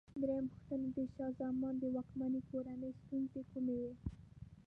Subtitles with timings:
[0.21, 3.91] درېمه پوښتنه: د شاه زمان د واکمنۍ کورنۍ ستونزې کومې وې؟